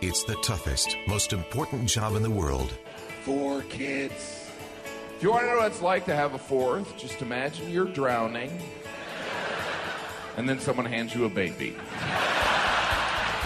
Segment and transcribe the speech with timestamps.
[0.00, 2.72] It's the toughest, most important job in the world.
[3.22, 4.50] Four kids.
[5.16, 7.86] If you want to know what it's like to have a fourth, just imagine you're
[7.86, 8.60] drowning,
[10.36, 11.76] and then someone hands you a baby.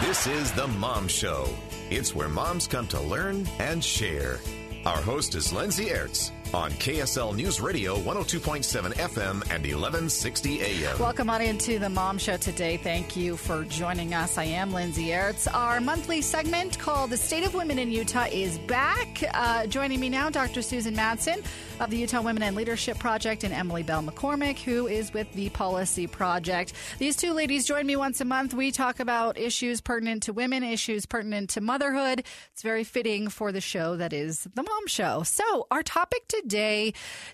[0.00, 1.48] This is The Mom Show.
[1.90, 4.40] It's where moms come to learn and share.
[4.85, 10.98] Our host is Lindsay Aerts on KSL News Radio 102.7 FM and 1160 AM.
[10.98, 12.78] Welcome on into the Mom Show today.
[12.78, 14.38] Thank you for joining us.
[14.38, 15.47] I am Lindsay Aerts.
[15.53, 19.23] Our monthly segment called The State of Women in Utah is back.
[19.34, 20.62] Uh, joining me now, Dr.
[20.62, 21.45] Susan Madsen
[21.80, 25.51] of the Utah Women and Leadership Project and Emily Bell McCormick, who is with the
[25.51, 26.73] Policy Project.
[26.99, 28.55] These two ladies join me once a month.
[28.55, 32.24] We talk about issues pertinent to women, issues pertinent to motherhood.
[32.52, 35.23] It's very fitting for the show that is The Mom Show.
[35.24, 36.38] So, our topic today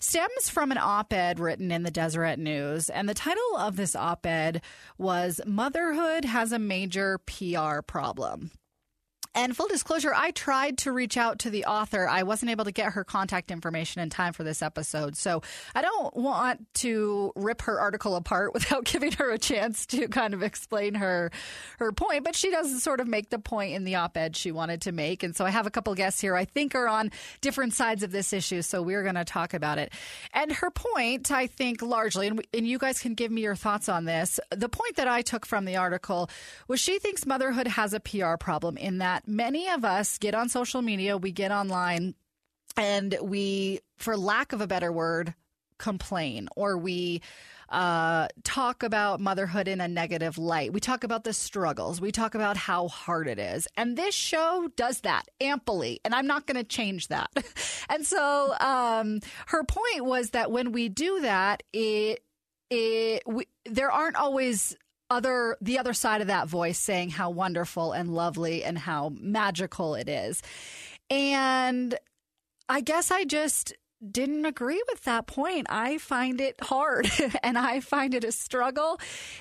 [0.01, 2.89] stems from an op ed written in the Deseret News.
[2.89, 4.63] And the title of this op ed
[4.99, 8.51] was Motherhood Has a Major PR Problem.
[9.35, 12.07] And full disclosure, I tried to reach out to the author.
[12.07, 15.17] I wasn't able to get her contact information in time for this episode.
[15.17, 15.43] So
[15.75, 20.35] I don't want to rip her article apart without giving her a chance to kind
[20.35, 21.33] of explain her
[21.79, 22.23] her point.
[22.23, 24.93] But she does sort of make the point in the op ed she wanted to
[24.93, 25.23] make.
[25.25, 27.11] And so I have a couple guests here I think are on
[27.41, 28.63] different sides of this issue.
[28.63, 29.93] So we're going to talk about it.
[30.33, 33.89] And her point, I think largely, and, and you guys can give me your thoughts
[33.89, 34.39] on this.
[34.51, 36.31] The point that I took from the article
[36.69, 40.49] was she thinks motherhood has a PR problem in that many of us get on
[40.49, 42.15] social media, we get online,
[42.77, 45.35] and we, for lack of a better word,
[45.79, 47.21] complain or we
[47.69, 50.73] uh, talk about motherhood in a negative light.
[50.73, 52.01] We talk about the struggles.
[52.01, 53.67] We talk about how hard it is.
[53.77, 56.01] And this show does that amply.
[56.05, 57.31] And I'm not going to change that.
[57.89, 62.23] and so um, her point was that when we do that, it,
[62.71, 64.77] it, we, there aren't always
[65.15, 69.95] other the other side of that voice saying how wonderful and lovely and how magical
[69.95, 70.43] it is.
[71.09, 71.95] And
[72.69, 73.75] I guess I just
[74.11, 75.69] didn't agree with that point.
[75.71, 77.09] I find it hard
[77.43, 78.99] and I find it a struggle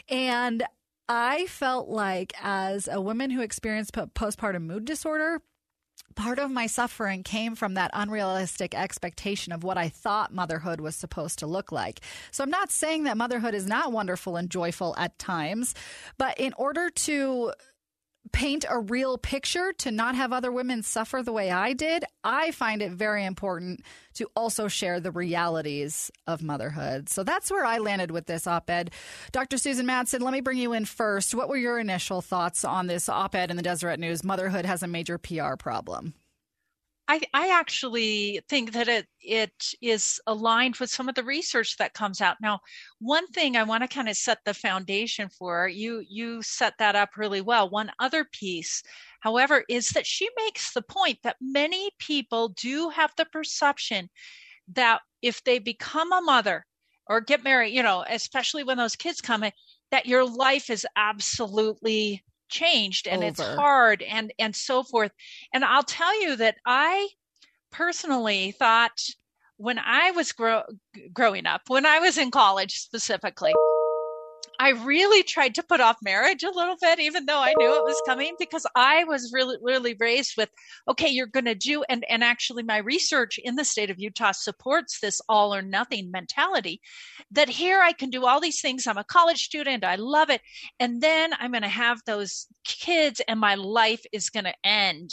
[0.08, 0.64] and
[1.10, 5.42] I felt like as a woman who experienced postpartum mood disorder,
[6.16, 10.96] part of my suffering came from that unrealistic expectation of what I thought motherhood was
[10.96, 12.02] supposed to look like.
[12.32, 15.76] So I'm not saying that motherhood is not wonderful and joyful at times,
[16.18, 17.54] but in order to
[18.32, 22.52] paint a real picture to not have other women suffer the way I did, I
[22.52, 23.82] find it very important
[24.16, 27.10] to also share the realities of motherhood.
[27.10, 28.92] So that's where I landed with this op ed.
[29.32, 29.58] Dr.
[29.58, 31.36] Susan Madsen, let me bring you in first.
[31.36, 34.24] What were your initial thoughts on this op ed in the Deseret News?
[34.24, 36.14] Motherhood has a major PR problem.
[37.08, 41.94] I, I actually think that it it is aligned with some of the research that
[41.94, 42.60] comes out now.
[43.00, 46.96] One thing I want to kind of set the foundation for you you set that
[46.96, 47.70] up really well.
[47.70, 48.82] One other piece,
[49.20, 54.10] however, is that she makes the point that many people do have the perception
[54.70, 56.66] that if they become a mother
[57.08, 59.52] or get married, you know, especially when those kids come in,
[59.92, 63.28] that your life is absolutely changed and Over.
[63.28, 65.12] it's hard and and so forth
[65.54, 67.10] and i'll tell you that i
[67.72, 69.02] personally thought
[69.58, 70.62] when i was grow,
[71.12, 73.54] growing up when i was in college specifically
[74.60, 77.84] I really tried to put off marriage a little bit, even though I knew it
[77.84, 80.50] was coming, because I was really, really raised with,
[80.88, 84.32] okay, you're going to do, and, and actually my research in the state of Utah
[84.32, 86.82] supports this all or nothing mentality
[87.32, 88.88] that here I can do all these things.
[88.88, 89.84] I'm a college student.
[89.84, 90.42] I love it.
[90.80, 95.10] And then I'm going to have those kids and my life is going to end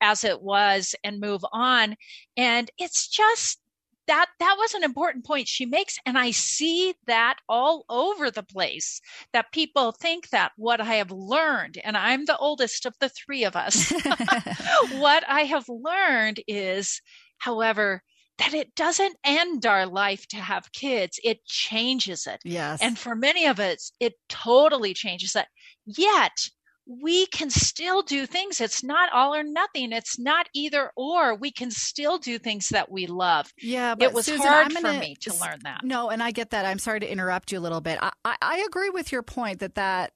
[0.00, 1.96] as it was and move on.
[2.36, 3.58] And it's just
[4.06, 8.42] that that was an important point she makes and i see that all over the
[8.42, 9.00] place
[9.32, 13.44] that people think that what i have learned and i'm the oldest of the three
[13.44, 13.90] of us
[14.92, 17.00] what i have learned is
[17.38, 18.02] however
[18.38, 21.18] that it doesn't end our life to have kids.
[21.24, 22.40] It changes it.
[22.44, 22.80] Yes.
[22.82, 25.46] And for many of us it totally changes it.
[25.86, 26.50] Yet
[26.86, 28.60] we can still do things.
[28.60, 29.92] It's not all or nothing.
[29.92, 31.34] It's not either or.
[31.34, 33.52] We can still do things that we love.
[33.60, 35.82] Yeah, but it was Susan, hard gonna, for me to learn that.
[35.82, 36.64] No, and I get that.
[36.64, 37.98] I'm sorry to interrupt you a little bit.
[38.00, 40.12] I, I, I agree with your point that that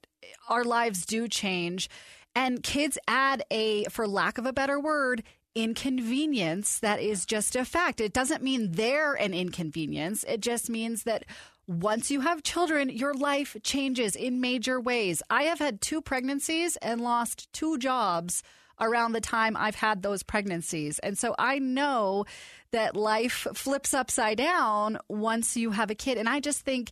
[0.47, 1.89] our lives do change,
[2.35, 7.65] and kids add a, for lack of a better word, inconvenience that is just a
[7.65, 7.99] fact.
[7.99, 10.23] It doesn't mean they're an inconvenience.
[10.23, 11.25] It just means that
[11.67, 15.21] once you have children, your life changes in major ways.
[15.29, 18.43] I have had two pregnancies and lost two jobs
[18.79, 20.99] around the time I've had those pregnancies.
[20.99, 22.25] And so I know
[22.71, 26.17] that life flips upside down once you have a kid.
[26.17, 26.89] And I just think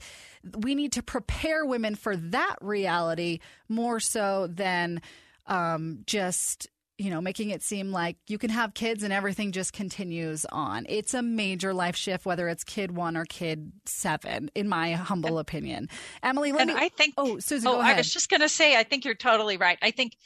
[0.58, 5.02] we need to prepare women for that reality more so than
[5.48, 6.68] um, just
[7.00, 10.86] you know, making it seem like you can have kids and everything just continues on.
[10.90, 15.40] It's a major life shift, whether it's kid one or kid seven, in my humble
[15.40, 15.88] opinion.
[16.22, 16.76] Emily, let and me.
[16.78, 17.14] I think.
[17.18, 17.80] Oh, Susan, oh.
[17.80, 19.80] I was just going to say, I think you're totally right.
[19.82, 20.18] I think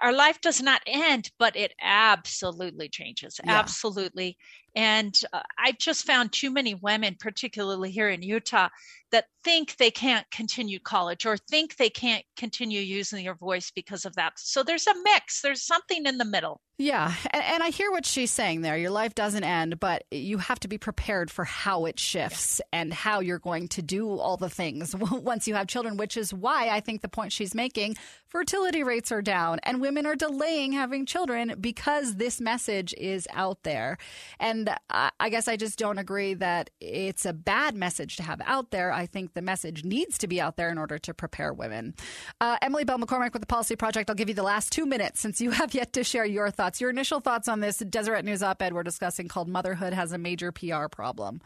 [0.00, 3.38] our life does not end, but it absolutely changes.
[3.44, 3.58] Yeah.
[3.58, 4.38] Absolutely.
[4.76, 8.68] And uh, I've just found too many women, particularly here in Utah,
[9.10, 14.04] that think they can't continue college or think they can't continue using their voice because
[14.04, 14.34] of that.
[14.36, 16.60] So there's a mix, there's something in the middle.
[16.78, 18.76] Yeah, and, and, I hear what she's saying there.
[18.76, 22.92] Your life doesn't end, but you have to be prepared for how it shifts and
[22.92, 26.68] how you're going to do all the things once you have children, which is why
[26.68, 27.96] I think the point she's making
[28.28, 33.62] fertility rates are down and women are delaying having children because this message is out
[33.62, 33.96] there.
[34.38, 38.42] And I, I guess I just don't agree that it's a bad message to have
[38.44, 38.92] out there.
[38.92, 41.94] I think the message needs to be out there in order to prepare women.
[42.38, 44.10] Uh, Emily Bell McCormick with the Policy Project.
[44.10, 46.65] I'll give you the last two minutes since you have yet to share your thoughts
[46.66, 50.10] thoughts, your initial thoughts on this Deseret News op ed we're discussing called Motherhood Has
[50.10, 51.40] a Major PR Problem.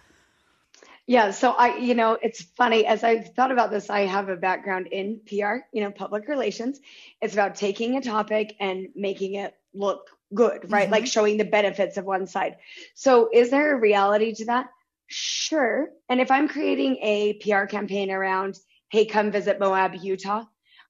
[1.07, 4.37] Yeah, so I, you know, it's funny as I've thought about this, I have a
[4.37, 6.81] background in PR, you know, public relations.
[7.21, 10.85] It's about taking a topic and making it look good, right?
[10.85, 10.93] Mm-hmm.
[10.93, 12.57] Like showing the benefits of one side.
[12.95, 14.71] So is there a reality to that?
[15.07, 15.91] Sure.
[16.09, 18.59] And if I'm creating a PR campaign around,
[18.89, 20.45] hey, come visit Moab, Utah,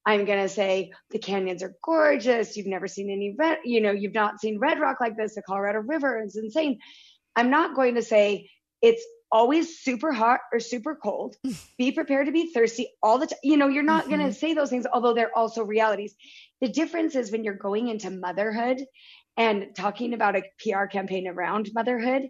[0.06, 2.56] I'm going to say the canyons are gorgeous.
[2.56, 5.34] You've never seen any red, you know, you've not seen red rock like this.
[5.34, 6.78] The Colorado River is insane.
[7.36, 8.50] I'm not going to say
[8.82, 11.36] it's always super hot or super cold.
[11.78, 13.38] be prepared to be thirsty all the time.
[13.42, 14.16] You know, you're not mm-hmm.
[14.16, 16.14] going to say those things, although they're also realities.
[16.60, 18.84] The difference is when you're going into motherhood
[19.36, 22.28] and talking about a PR campaign around motherhood,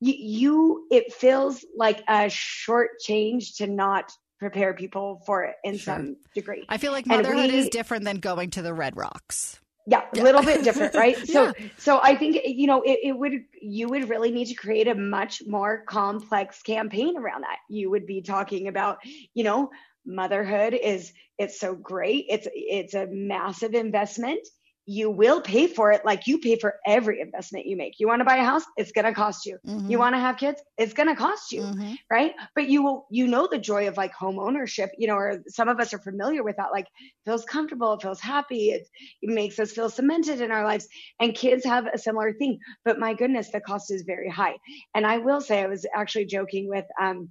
[0.00, 5.74] you, you it feels like a short change to not prepare people for it in
[5.74, 5.94] sure.
[5.94, 6.64] some degree.
[6.68, 9.60] I feel like motherhood we, is different than going to the Red Rocks.
[9.86, 11.16] Yeah, a little bit different, right?
[11.26, 11.66] So, yeah.
[11.78, 13.32] so I think you know it, it would
[13.62, 17.56] you would really need to create a much more complex campaign around that.
[17.70, 18.98] You would be talking about,
[19.32, 19.70] you know,
[20.04, 22.26] motherhood is it's so great.
[22.28, 24.46] It's it's a massive investment
[24.90, 28.00] you will pay for it like you pay for every investment you make.
[28.00, 29.58] You want to buy a house, it's going to cost you.
[29.66, 29.90] Mm-hmm.
[29.90, 31.92] You want to have kids, it's going to cost you, mm-hmm.
[32.10, 32.32] right?
[32.54, 35.68] But you will, you know, the joy of like home ownership, you know, or some
[35.68, 36.72] of us are familiar with that.
[36.72, 36.86] Like
[37.26, 38.88] feels comfortable, it feels happy, it,
[39.20, 40.88] it makes us feel cemented in our lives.
[41.20, 42.58] And kids have a similar thing.
[42.86, 44.56] But my goodness, the cost is very high.
[44.94, 47.28] And I will say, I was actually joking with um,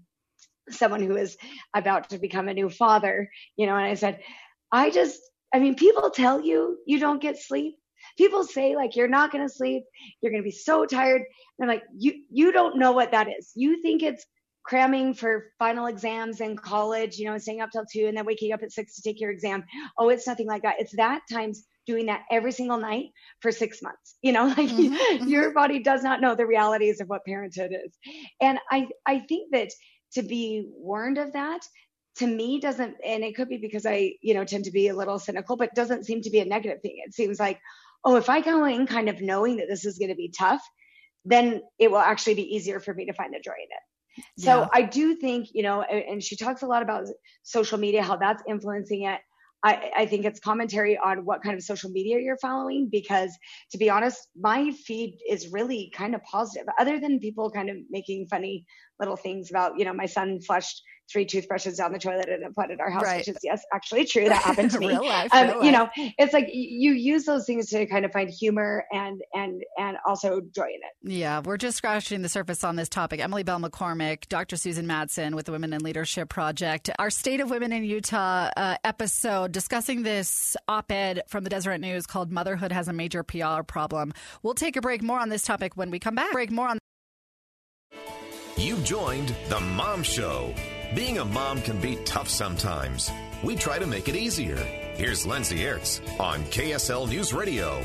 [0.69, 1.35] someone who is
[1.73, 4.19] about to become a new father, you know, and I said,
[4.71, 5.19] I just
[5.53, 7.77] I mean, people tell you you don't get sleep.
[8.17, 9.83] People say like you're not going to sleep,
[10.21, 11.21] you're going to be so tired.
[11.59, 13.51] And I'm like, you you don't know what that is.
[13.55, 14.25] You think it's
[14.67, 18.51] cramming for final exams in college, you know, staying up till two and then waking
[18.51, 19.63] up at six to take your exam.
[19.97, 20.75] Oh, it's nothing like that.
[20.77, 23.05] It's that times doing that every single night
[23.41, 24.17] for six months.
[24.21, 25.27] You know, like mm-hmm.
[25.27, 27.97] your body does not know the realities of what parenthood is.
[28.41, 29.69] And I I think that
[30.13, 31.61] to be warned of that
[32.17, 34.95] to me doesn't and it could be because i you know tend to be a
[34.95, 36.97] little cynical but doesn't seem to be a negative thing.
[37.05, 37.59] It seems like
[38.03, 40.61] oh if i go in kind of knowing that this is going to be tough
[41.25, 44.23] then it will actually be easier for me to find the joy in it.
[44.39, 44.67] So yeah.
[44.73, 47.07] i do think you know and she talks a lot about
[47.43, 49.19] social media how that's influencing it.
[49.63, 53.35] I, I, think it's commentary on what kind of social media you're following because
[53.71, 57.77] to be honest my feed is really kind of positive other than people kind of
[57.89, 58.65] making funny
[58.99, 62.69] little things about you know my son flushed three toothbrushes down the toilet and put
[62.69, 63.17] in our house, right.
[63.17, 64.27] which is yes, actually true.
[64.27, 64.97] That happened to me.
[64.97, 68.85] life, um, you know, it's like you use those things to kind of find humor
[68.91, 71.13] and and and also joy in it.
[71.13, 73.19] Yeah, we're just scratching the surface on this topic.
[73.19, 74.55] Emily Bell McCormick, Dr.
[74.55, 76.89] Susan Madsen with the Women in Leadership Project.
[76.99, 82.05] Our State of Women in Utah uh, episode discussing this op-ed from the Deseret News
[82.05, 84.13] called "Motherhood Has a Major PR Problem."
[84.43, 85.01] We'll take a break.
[85.01, 86.31] More on this topic when we come back.
[86.31, 86.79] Break more on.
[88.57, 90.51] You've joined the Mom Show.
[90.95, 93.11] Being a mom can be tough sometimes.
[93.43, 94.55] We try to make it easier.
[94.95, 97.79] Here's Lindsay Aerts on KSL News Radio.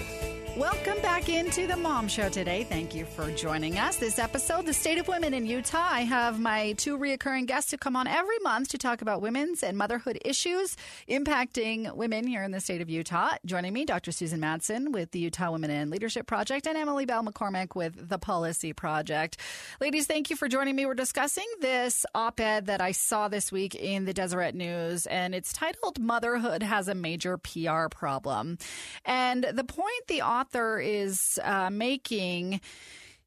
[0.56, 2.64] Welcome back into the Mom Show today.
[2.64, 3.96] Thank you for joining us.
[3.96, 5.88] This episode, The State of Women in Utah.
[5.90, 9.62] I have my two reoccurring guests who come on every month to talk about women's
[9.62, 10.76] and motherhood issues
[11.08, 13.30] impacting women here in the state of Utah.
[13.46, 14.12] Joining me, Dr.
[14.12, 18.18] Susan Madsen with the Utah Women in Leadership Project and Emily Bell McCormick with the
[18.18, 19.38] Policy Project.
[19.80, 20.84] Ladies, thank you for joining me.
[20.84, 25.34] We're discussing this op ed that I saw this week in the Deseret News, and
[25.34, 28.58] it's titled Motherhood Has a Major PR Problem.
[29.06, 32.60] And the point the author author is uh, making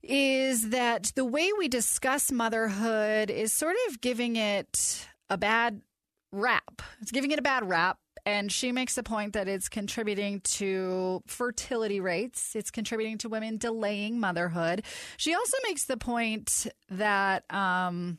[0.03, 5.81] is that the way we discuss motherhood is sort of giving it a bad
[6.33, 6.81] rap.
[7.01, 11.23] It's giving it a bad rap and she makes the point that it's contributing to
[11.25, 12.53] fertility rates.
[12.53, 14.83] It's contributing to women delaying motherhood.
[15.15, 18.17] She also makes the point that um,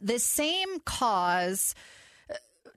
[0.00, 1.74] the same cause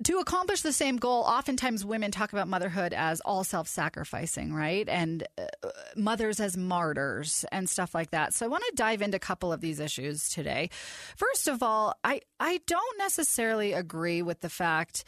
[0.05, 4.87] to accomplish the same goal, oftentimes women talk about motherhood as all self sacrificing, right?
[4.87, 5.47] And uh,
[5.95, 8.33] mothers as martyrs and stuff like that.
[8.33, 10.69] So I want to dive into a couple of these issues today.
[11.15, 15.03] First of all, I, I don't necessarily agree with the fact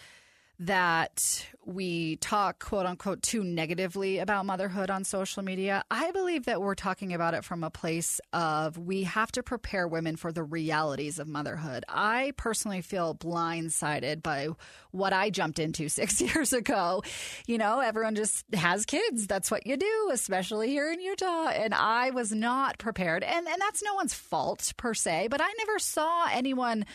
[0.62, 5.84] that we talk quote unquote too negatively about motherhood on social media.
[5.89, 9.88] I believe that we're talking about it from a place of we have to prepare
[9.88, 11.84] women for the realities of motherhood.
[11.89, 14.50] I personally feel blindsided by
[14.91, 17.01] what I jumped into six years ago.
[17.48, 19.25] You know, everyone just has kids.
[19.25, 21.48] That's what you do, especially here in Utah.
[21.48, 23.24] And I was not prepared.
[23.24, 26.86] And, and that's no one's fault per se, but I never saw anyone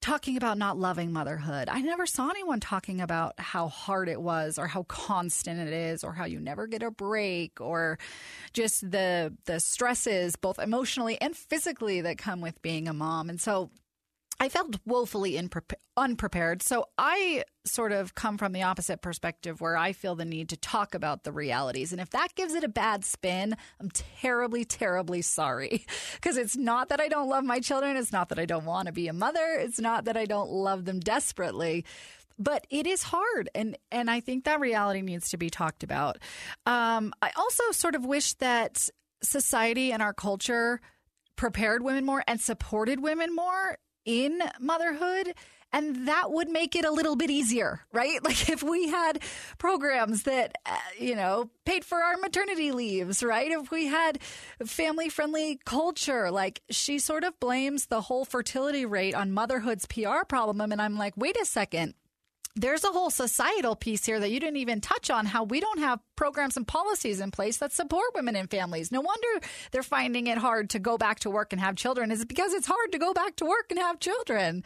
[0.00, 1.68] talking about not loving motherhood.
[1.68, 6.04] I never saw anyone talking about how hard it was or how constant it is
[6.04, 7.98] or how you never get a break or
[8.52, 13.28] just the the stresses both emotionally and physically that come with being a mom.
[13.28, 13.70] And so
[14.38, 15.40] I felt woefully
[15.96, 16.62] unprepared.
[16.62, 20.56] So I sort of come from the opposite perspective where I feel the need to
[20.56, 21.92] talk about the realities.
[21.92, 25.86] And if that gives it a bad spin, I'm terribly, terribly sorry.
[26.14, 27.96] Because it's not that I don't love my children.
[27.96, 29.56] It's not that I don't want to be a mother.
[29.60, 31.84] It's not that I don't love them desperately.
[32.38, 36.18] But it is hard, and and I think that reality needs to be talked about.
[36.66, 38.90] Um, I also sort of wish that
[39.22, 40.80] society and our culture
[41.36, 45.34] prepared women more and supported women more in motherhood
[45.72, 48.18] and that would make it a little bit easier, right?
[48.26, 49.20] Like if we had
[49.58, 53.50] programs that, uh, you know, paid for our maternity leaves, right?
[53.50, 54.20] If we had
[54.64, 60.24] family friendly culture, like she sort of blames the whole fertility rate on motherhood's PR
[60.26, 60.72] problem.
[60.72, 61.94] And I'm like, wait a second
[62.56, 65.78] there's a whole societal piece here that you didn't even touch on how we don't
[65.78, 68.90] have programs and policies in place that support women and families.
[68.90, 72.24] No wonder they're finding it hard to go back to work and have children is
[72.24, 74.64] because it's hard to go back to work and have children.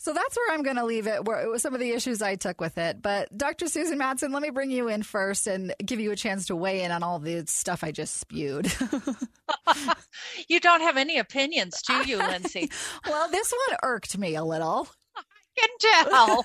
[0.00, 2.22] So that's where I'm going to leave it, where it was some of the issues
[2.22, 3.02] I took with it.
[3.02, 3.66] But Dr.
[3.66, 6.82] Susan Madsen, let me bring you in first and give you a chance to weigh
[6.82, 8.72] in on all the stuff I just spewed.
[10.48, 12.70] you don't have any opinions, do you, Lindsay?
[13.06, 14.88] well, this one irked me a little
[15.60, 16.44] can tell.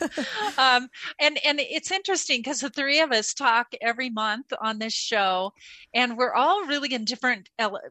[0.57, 0.89] um,
[1.19, 5.53] and and it's interesting because the three of us talk every month on this show,
[5.93, 7.81] and we're all really in different ele-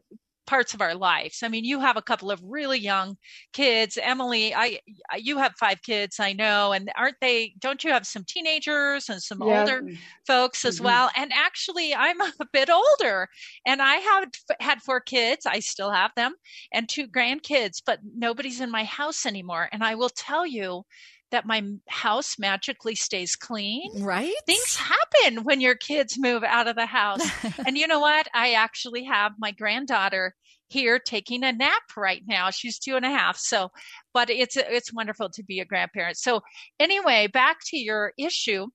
[0.45, 1.43] parts of our lives.
[1.43, 3.17] I mean, you have a couple of really young
[3.53, 3.97] kids.
[4.01, 4.79] Emily, I
[5.17, 9.21] you have five kids, I know, and aren't they don't you have some teenagers and
[9.21, 9.61] some yeah.
[9.61, 9.83] older
[10.27, 10.85] folks as mm-hmm.
[10.85, 11.09] well?
[11.15, 13.27] And actually, I'm a bit older
[13.65, 15.45] and I have had four kids.
[15.45, 16.33] I still have them
[16.71, 19.69] and two grandkids, but nobody's in my house anymore.
[19.71, 20.83] And I will tell you
[21.33, 23.89] that my house magically stays clean.
[24.03, 24.31] Right.
[24.45, 27.27] Things happen when your kids move out of the house.
[27.65, 28.27] and you know what?
[28.35, 30.35] I actually have my granddaughter
[30.69, 32.51] here taking a nap right now.
[32.51, 33.37] She's two and a half.
[33.37, 33.71] So,
[34.13, 36.17] but it's it's wonderful to be a grandparent.
[36.17, 36.41] So,
[36.79, 38.67] anyway, back to your issue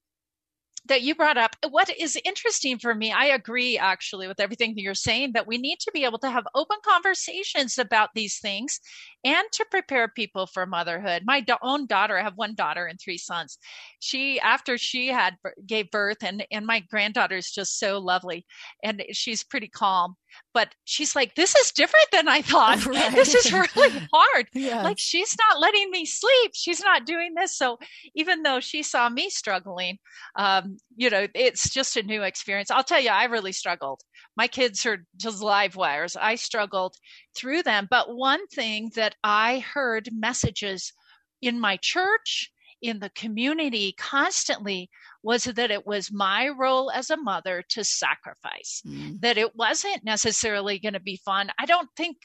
[0.89, 1.55] that you brought up.
[1.71, 5.59] What is interesting for me, I agree actually with everything that you're saying, that we
[5.59, 8.81] need to be able to have open conversations about these things
[9.25, 11.23] and to prepare people for motherhood.
[11.25, 13.59] My do- own daughter, I have one daughter and three sons.
[14.01, 18.47] She, after she had gave birth, and and my granddaughter is just so lovely,
[18.83, 20.15] and she's pretty calm.
[20.55, 22.85] But she's like, this is different than I thought.
[22.87, 23.13] Right.
[23.19, 24.47] This is really hard.
[24.55, 26.53] Like she's not letting me sleep.
[26.55, 27.57] She's not doing this.
[27.57, 27.79] So
[28.15, 29.99] even though she saw me struggling,
[30.37, 32.71] um, you know, it's just a new experience.
[32.71, 34.01] I'll tell you, I really struggled.
[34.37, 36.17] My kids are just live wires.
[36.17, 36.95] I struggled
[37.37, 37.89] through them.
[37.91, 40.93] But one thing that I heard messages
[41.41, 44.89] in my church, in the community constantly
[45.23, 49.21] was that it was my role as a mother to sacrifice, mm.
[49.21, 51.51] that it wasn't necessarily going to be fun.
[51.59, 52.19] I don't think,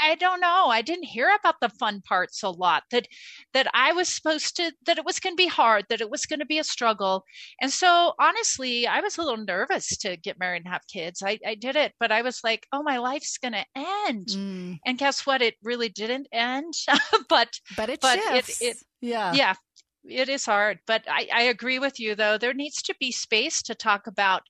[0.00, 0.66] I, I, don't know.
[0.68, 3.06] I didn't hear about the fun parts a lot, that,
[3.54, 6.26] that I was supposed to, that it was going to be hard, that it was
[6.26, 7.24] going to be a struggle.
[7.60, 11.22] And so honestly, I was a little nervous to get married and have kids.
[11.24, 14.28] I, I did it, but I was like, oh, my life's going to end.
[14.28, 14.78] Mm.
[14.86, 15.42] And guess what?
[15.42, 16.74] It really didn't end,
[17.28, 18.60] but, but it, but shifts.
[18.60, 19.32] it, it, yeah.
[19.34, 19.54] Yeah
[20.08, 22.38] it is hard, but I, I agree with you though.
[22.38, 24.42] There needs to be space to talk about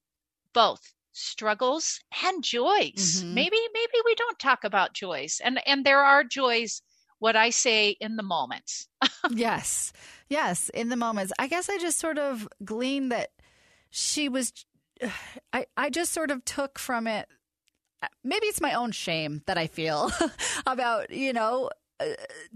[0.52, 0.80] both
[1.16, 3.22] struggles and joys.
[3.22, 3.34] Mm-hmm.
[3.34, 5.40] Maybe maybe we don't talk about joys.
[5.44, 6.82] And and there are joys
[7.18, 8.88] what I say in the moments.
[9.30, 9.92] yes.
[10.28, 11.32] Yes, in the moments.
[11.38, 13.30] I guess I just sort of gleaned that
[13.90, 14.52] she was
[15.52, 17.28] I I just sort of took from it
[18.22, 20.10] maybe it's my own shame that I feel
[20.66, 21.70] about, you know, uh,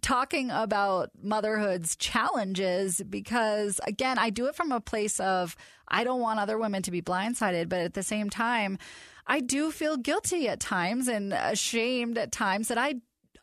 [0.02, 5.56] talking about motherhood's challenges because, again, I do it from a place of
[5.88, 8.78] I don't want other women to be blindsided, but at the same time,
[9.26, 12.96] I do feel guilty at times and ashamed at times that I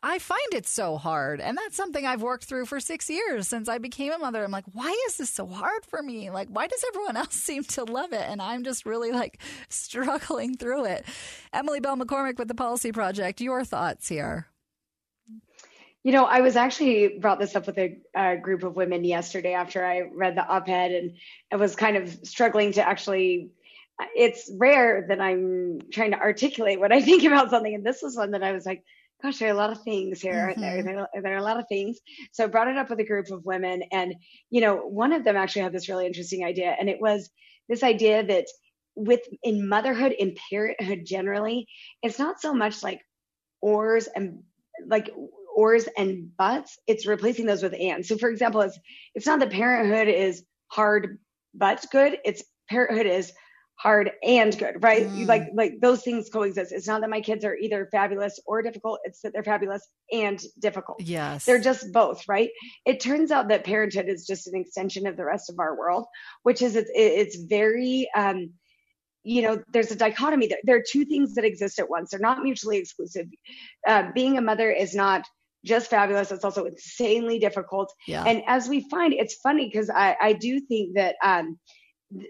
[0.03, 1.41] I find it so hard.
[1.41, 4.43] And that's something I've worked through for six years since I became a mother.
[4.43, 6.29] I'm like, why is this so hard for me?
[6.29, 8.25] Like, why does everyone else seem to love it?
[8.27, 11.05] And I'm just really like struggling through it.
[11.51, 14.47] Emily Bell McCormick with the Policy Project, your thoughts here.
[16.03, 19.53] You know, I was actually brought this up with a, a group of women yesterday
[19.53, 21.17] after I read the op ed, and
[21.51, 23.51] I was kind of struggling to actually
[24.15, 27.73] it's rare that I'm trying to articulate what I think about something.
[27.73, 28.83] And this was one that I was like,
[29.21, 30.61] gosh, there are a lot of things here, mm-hmm.
[30.61, 30.83] there?
[30.83, 31.97] There, there are a lot of things.
[32.31, 33.83] So I brought it up with a group of women.
[33.91, 34.15] And,
[34.49, 36.75] you know, one of them actually had this really interesting idea.
[36.79, 37.29] And it was
[37.67, 38.45] this idea that
[38.95, 41.67] with in motherhood, in parenthood generally,
[42.03, 43.01] it's not so much like
[43.61, 44.43] ors and
[44.85, 45.09] like
[45.57, 48.05] ors and buts, it's replacing those with and.
[48.05, 48.79] So for example, it's
[49.15, 51.17] it's not that parenthood is hard
[51.55, 53.33] but good, it's parenthood is
[53.73, 55.07] hard and good, right?
[55.07, 55.27] Mm.
[55.27, 56.71] Like like those things coexist.
[56.71, 60.39] It's not that my kids are either fabulous or difficult, it's that they're fabulous and
[60.59, 61.01] difficult.
[61.01, 61.45] Yes.
[61.45, 62.51] They're just both, right?
[62.85, 66.05] It turns out that parenthood is just an extension of the rest of our world,
[66.43, 68.51] which is it's it's very um
[69.23, 70.59] you know there's a dichotomy there.
[70.63, 73.25] there are two things that exist at once they're not mutually exclusive
[73.85, 75.25] uh, being a mother is not
[75.67, 76.31] just fabulous.
[76.31, 77.93] It's also insanely difficult.
[78.07, 78.24] Yeah.
[78.24, 81.59] and as we find it's funny because I, I do think that um,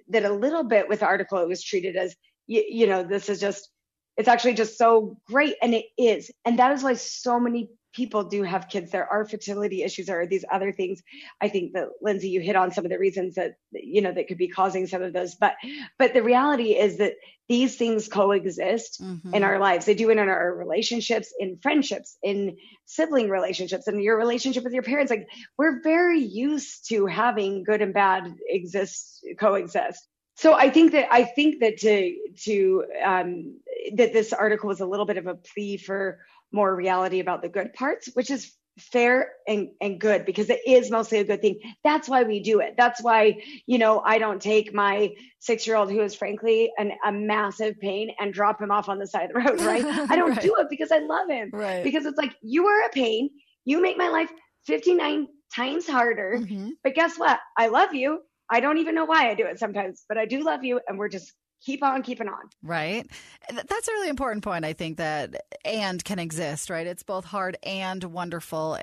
[0.10, 2.16] that a little bit with the article it was treated as
[2.48, 3.70] you, you know this is just
[4.18, 6.32] it's actually just so great and it is.
[6.44, 10.22] And that is why so many people do have kids there are fertility issues there
[10.22, 11.02] are these other things.
[11.42, 14.28] I think that lindsay you hit on some of the reasons that you know that
[14.28, 15.56] could be causing some of those but
[15.98, 17.14] but the reality is that
[17.50, 19.34] these things coexist mm-hmm.
[19.34, 19.86] in our lives.
[19.86, 24.74] They do it in our relationships in friendships in sibling relationships and your relationship with
[24.74, 25.10] your parents.
[25.10, 25.28] Like
[25.58, 30.06] we're very used to having good and bad exist coexist.
[30.36, 33.60] So I think that I think that to to um,
[33.96, 36.20] that this article was a little bit of a plea for
[36.52, 40.92] more reality about the good parts, which is fair and, and good because it is
[40.92, 41.60] mostly a good thing.
[41.84, 42.76] That's why we do it.
[42.78, 46.92] That's why, you know, I don't take my six year old who is frankly an,
[47.06, 49.84] a massive pain and drop him off on the side of the road, right?
[50.10, 50.42] I don't right.
[50.42, 51.50] do it because I love him.
[51.52, 51.84] Right.
[51.84, 53.30] Because it's like, you are a pain.
[53.66, 54.32] You make my life
[54.66, 56.38] 59 times harder.
[56.38, 56.70] Mm-hmm.
[56.84, 57.40] But guess what?
[57.58, 58.22] I love you.
[58.50, 60.80] I don't even know why I do it sometimes, but I do love you.
[60.88, 61.34] And we're just
[61.64, 62.50] keep on keeping on.
[62.64, 63.08] Right.
[63.54, 64.66] That's a really important point.
[64.66, 66.88] I think that and can exist, right?
[66.88, 68.78] It's both hard and wonderful.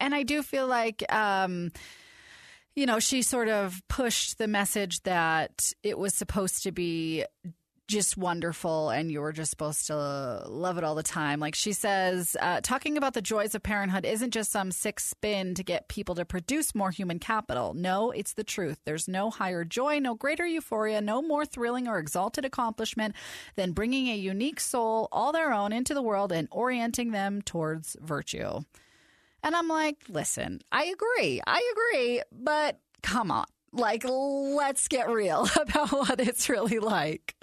[0.00, 1.72] And I do feel like, um,
[2.74, 7.24] you know, she sort of pushed the message that it was supposed to be
[7.88, 9.96] just wonderful and you were just supposed to
[10.46, 11.40] love it all the time.
[11.40, 15.54] Like she says, uh, talking about the joys of parenthood isn't just some sick spin
[15.54, 17.72] to get people to produce more human capital.
[17.72, 18.78] No, it's the truth.
[18.84, 23.14] There's no higher joy, no greater euphoria, no more thrilling or exalted accomplishment
[23.56, 27.96] than bringing a unique soul, all their own, into the world and orienting them towards
[28.00, 28.60] virtue.
[29.42, 31.40] And I'm like, listen, I agree.
[31.46, 37.34] I agree, but come on like, let's get real about what it's really like.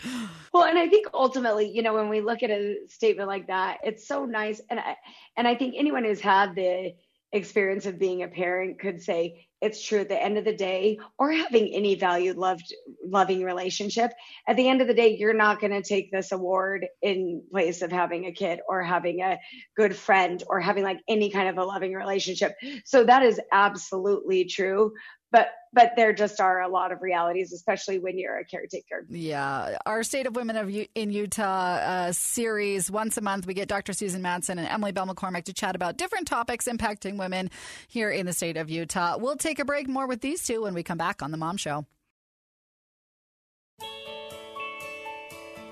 [0.54, 3.80] Well, and I think ultimately, you know, when we look at a statement like that,
[3.84, 4.62] it's so nice.
[4.70, 4.98] And I,
[5.38, 6.94] and I think anyone who's had the
[7.32, 11.00] experience of being a parent could say it's true at the end of the day
[11.18, 14.12] or having any valued loved loving relationship
[14.48, 17.82] at the end of the day you're not going to take this award in place
[17.82, 19.40] of having a kid or having a
[19.76, 24.46] good friend or having like any kind of a loving relationship so that is absolutely
[24.46, 24.94] true
[25.36, 29.06] but but there just are a lot of realities, especially when you're a caretaker.
[29.10, 33.54] Yeah, our State of Women of U- in Utah uh, series once a month, we
[33.54, 33.92] get Dr.
[33.92, 37.52] Susan Madsen and Emily Bell McCormick to chat about different topics impacting women
[37.90, 39.18] here in the state of Utah.
[39.18, 41.58] We'll take a break more with these two when we come back on the Mom
[41.58, 41.86] Show.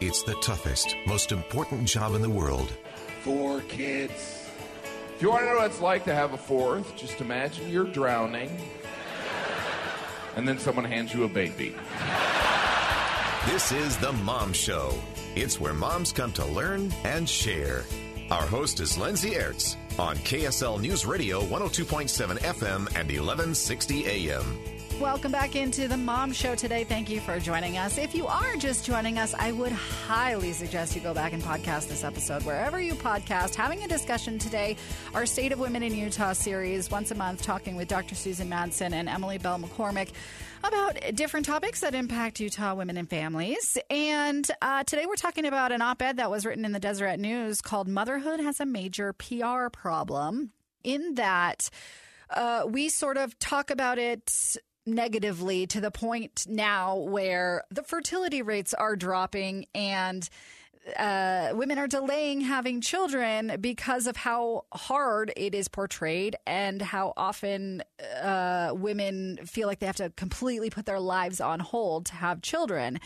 [0.01, 2.69] It's the toughest, most important job in the world.
[3.21, 4.49] Four kids.
[5.15, 7.85] If you want to know what it's like to have a fourth, just imagine you're
[7.85, 8.59] drowning
[10.35, 11.75] and then someone hands you a baby.
[13.45, 14.93] This is The Mom Show.
[15.35, 17.83] It's where moms come to learn and share.
[18.31, 24.72] Our host is Lindsay Aerts on KSL News Radio 102.7 FM and 1160 AM.
[25.03, 26.85] Welcome back into the Mom Show today.
[26.85, 27.97] Thank you for joining us.
[27.97, 31.89] If you are just joining us, I would highly suggest you go back and podcast
[31.89, 33.53] this episode wherever you podcast.
[33.55, 34.77] Having a discussion today,
[35.13, 38.15] our State of Women in Utah series, once a month, talking with Dr.
[38.15, 40.13] Susan Madsen and Emily Bell McCormick
[40.63, 43.77] about different topics that impact Utah women and families.
[43.89, 47.19] And uh, today we're talking about an op ed that was written in the Deseret
[47.19, 50.53] News called Motherhood Has a Major PR Problem.
[50.81, 51.69] in that
[52.29, 58.41] uh, we sort of talk about it negatively to the point now where the fertility
[58.41, 60.29] rates are dropping and
[60.97, 67.13] uh, women are delaying having children because of how hard it is portrayed and how
[67.15, 67.81] often
[68.21, 72.41] uh, women feel like they have to completely put their lives on hold to have
[72.41, 72.99] children.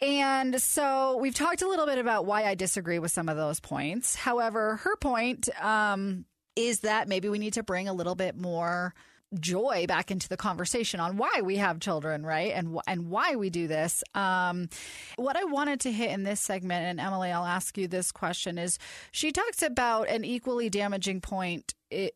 [0.00, 3.60] And so we've talked a little bit about why I disagree with some of those
[3.60, 4.14] points.
[4.14, 6.24] However, her point um,
[6.56, 8.94] is that maybe we need to bring a little bit more
[9.38, 12.52] joy back into the conversation on why we have children, right?
[12.52, 14.02] And and why we do this.
[14.14, 14.68] Um,
[15.16, 18.58] what I wanted to hit in this segment, and Emily, I'll ask you this question:
[18.58, 18.78] is
[19.10, 21.74] she talks about an equally damaging point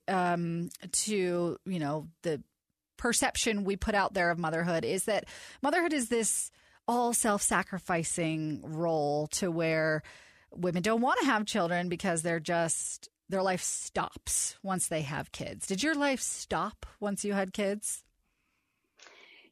[0.08, 2.42] um, to you know the
[2.96, 5.26] perception we put out there of motherhood is that
[5.62, 6.50] motherhood is this
[6.88, 10.02] all self-sacrificing role to where
[10.50, 15.32] women don't want to have children because they're just their life stops once they have
[15.32, 15.66] kids.
[15.66, 18.04] Did your life stop once you had kids?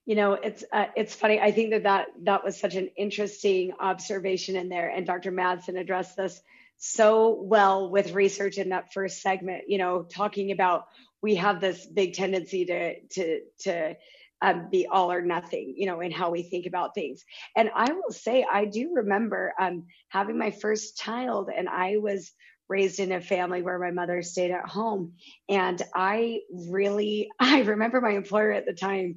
[0.06, 1.40] You know, it's uh, it's funny.
[1.40, 5.32] I think that, that that was such an interesting observation in there, and Dr.
[5.32, 6.40] Madsen addressed this
[6.76, 9.64] so well with research in that first segment.
[9.68, 10.88] You know, talking about
[11.22, 13.96] we have this big tendency to to to
[14.42, 17.24] um, be all or nothing, you know, in how we think about things.
[17.56, 22.30] And I will say, I do remember um, having my first child, and I was
[22.68, 25.14] raised in a family where my mother stayed at home.
[25.48, 29.16] And I really, I remember my employer at the time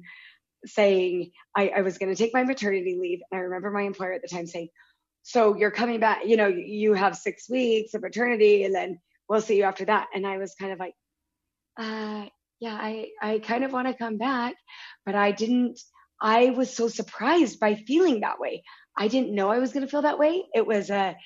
[0.66, 3.20] saying I, I was going to take my maternity leave.
[3.30, 4.68] And I remember my employer at the time saying,
[5.22, 9.40] So you're coming back, you know, you have six weeks of maternity and then we'll
[9.40, 10.08] see you after that.
[10.14, 10.94] And I was kind of like,
[11.78, 12.26] uh,
[12.60, 14.56] yeah, I, I kind of want to come back,
[15.06, 15.78] but I didn't,
[16.20, 18.64] I was so surprised by feeling that way.
[18.96, 20.42] I didn't know I was going to feel that way.
[20.52, 21.16] It was a,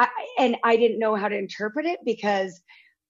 [0.00, 0.08] I,
[0.38, 2.60] and I didn't know how to interpret it because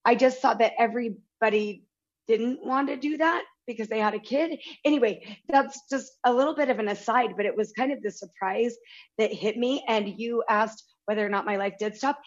[0.05, 1.85] I just thought that everybody
[2.26, 4.59] didn't want to do that because they had a kid.
[4.85, 8.11] Anyway, that's just a little bit of an aside, but it was kind of the
[8.11, 8.76] surprise
[9.18, 9.85] that hit me.
[9.87, 12.18] And you asked whether or not my life did stop.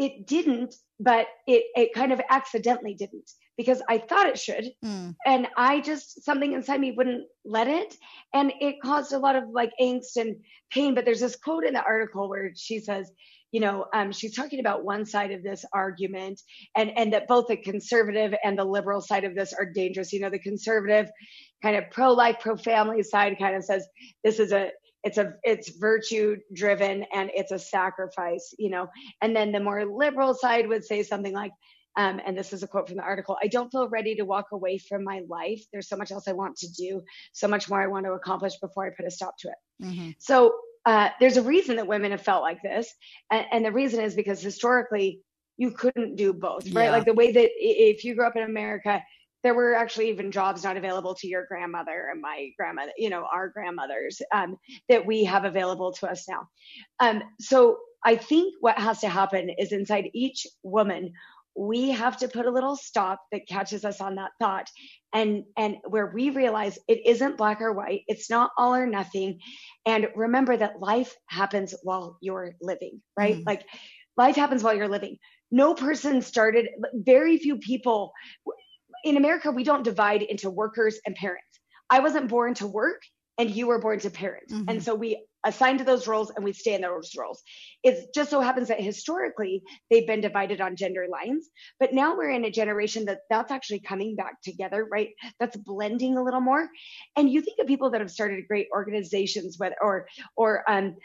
[0.00, 4.70] It didn't, but it, it kind of accidentally didn't because I thought it should.
[4.82, 5.14] Mm.
[5.26, 7.94] And I just, something inside me wouldn't let it.
[8.32, 10.36] And it caused a lot of like angst and
[10.70, 10.94] pain.
[10.94, 13.12] But there's this quote in the article where she says,
[13.52, 16.40] you know, um, she's talking about one side of this argument
[16.76, 20.14] and, and that both the conservative and the liberal side of this are dangerous.
[20.14, 21.10] You know, the conservative
[21.62, 23.86] kind of pro-life, pro-family side kind of says
[24.24, 24.70] this is a,
[25.04, 28.88] it's a, it's virtue driven and it's a sacrifice, you know,
[29.22, 31.52] and then the more liberal side would say something like,
[31.96, 34.46] um, and this is a quote from the article I don't feel ready to walk
[34.52, 35.62] away from my life.
[35.72, 38.56] There's so much else I want to do, so much more I want to accomplish
[38.60, 39.84] before I put a stop to it.
[39.84, 40.10] Mm-hmm.
[40.18, 40.54] So
[40.86, 42.92] uh, there's a reason that women have felt like this.
[43.30, 45.20] And, and, the reason is because historically
[45.58, 46.84] you couldn't do both, right?
[46.84, 46.90] Yeah.
[46.90, 49.02] Like the way that if you grew up in America,
[49.42, 53.26] there were actually even jobs not available to your grandmother and my grandmother, you know,
[53.32, 54.56] our grandmothers um,
[54.88, 56.48] that we have available to us now.
[57.00, 61.12] Um, so I think what has to happen is inside each woman,
[61.56, 64.68] we have to put a little stop that catches us on that thought
[65.12, 69.40] and and where we realize it isn't black or white it's not all or nothing
[69.84, 73.38] and remember that life happens while you're living right?
[73.38, 73.66] Mm like
[74.16, 75.16] life happens while you're living.
[75.50, 78.12] No person started very few people
[79.04, 81.60] in america we don't divide into workers and parents
[81.90, 83.02] i wasn't born to work
[83.38, 84.68] and you were born to parents mm-hmm.
[84.68, 87.42] and so we assigned to those roles and we stay in those roles.
[87.82, 92.30] It just so happens that historically they've been divided on gender lines, but now we're
[92.30, 95.10] in a generation that that's actually coming back together, right?
[95.38, 96.68] That's blending a little more.
[97.16, 100.96] And you think of people that have started great organizations, whether or or um,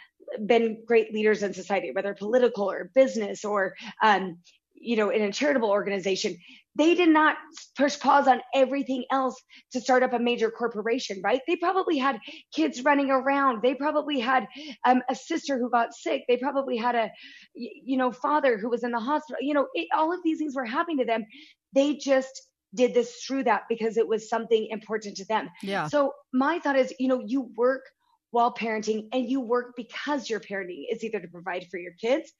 [0.46, 4.40] been great leaders in society, whether political or business or um,
[4.86, 6.36] you know in a charitable organization
[6.78, 7.38] they did not
[7.78, 11.42] push pause on everything else to start up a major corporation, right?
[11.48, 12.20] They probably had
[12.54, 13.62] kids running around.
[13.62, 14.48] They probably had
[14.84, 16.24] um, a sister who got sick.
[16.28, 17.12] They probably had a,
[17.54, 19.42] you know, father who was in the hospital.
[19.42, 21.26] You know, it, all of these things were happening to them.
[21.74, 22.42] They just
[22.74, 25.50] did this through that because it was something important to them.
[25.64, 25.88] Yeah.
[25.88, 27.86] So my thought is, you know, you work
[28.32, 30.84] while parenting and you work because you're parenting.
[30.90, 32.34] It's either to provide for your kids